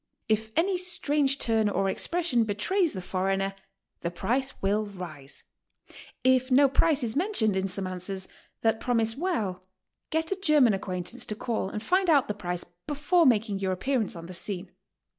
If 0.27 0.51
any 0.55 0.77
strange 0.79 1.37
turn 1.37 1.69
or 1.69 1.87
expression 1.87 2.43
be 2.43 2.55
trays 2.55 2.93
the 2.93 3.03
foreigner, 3.03 3.53
the 3.99 4.09
price 4.09 4.59
will 4.59 4.87
rise; 4.87 5.43
If 6.23 6.49
no 6.49 6.67
price 6.67 7.03
is 7.03 7.15
men 7.15 7.33
tioned 7.33 7.55
in 7.55 7.67
some 7.67 7.85
answers 7.85 8.27
that 8.61 8.79
promise 8.79 9.15
well, 9.15 9.63
get 10.09 10.31
a 10.31 10.35
German 10.41 10.73
ac 10.73 10.79
quaintance 10.81 11.23
to 11.27 11.35
call 11.35 11.69
and 11.69 11.83
find 11.83 12.09
out 12.09 12.27
the 12.27 12.33
price 12.33 12.63
before 12.87 13.27
making 13.27 13.59
your 13.59 13.73
appearance 13.73 14.15
on 14.15 14.25
the 14.25 14.33
scene. 14.33 14.71